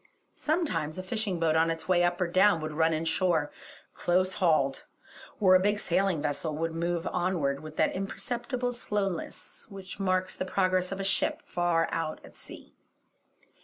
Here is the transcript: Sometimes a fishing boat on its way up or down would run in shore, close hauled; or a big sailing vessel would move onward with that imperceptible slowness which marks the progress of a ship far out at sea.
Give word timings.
Sometimes 0.33 0.97
a 0.97 1.03
fishing 1.03 1.39
boat 1.39 1.55
on 1.55 1.69
its 1.69 1.87
way 1.87 2.03
up 2.03 2.19
or 2.19 2.25
down 2.25 2.59
would 2.61 2.71
run 2.73 2.91
in 2.91 3.05
shore, 3.05 3.51
close 3.93 4.33
hauled; 4.41 4.83
or 5.39 5.53
a 5.53 5.59
big 5.59 5.79
sailing 5.79 6.23
vessel 6.23 6.55
would 6.57 6.71
move 6.71 7.05
onward 7.05 7.59
with 7.59 7.77
that 7.77 7.93
imperceptible 7.95 8.71
slowness 8.71 9.67
which 9.69 9.99
marks 9.99 10.35
the 10.35 10.43
progress 10.43 10.91
of 10.91 10.99
a 10.99 11.03
ship 11.03 11.43
far 11.45 11.87
out 11.91 12.19
at 12.25 12.35
sea. 12.35 12.73